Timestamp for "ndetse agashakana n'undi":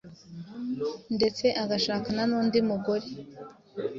1.15-2.57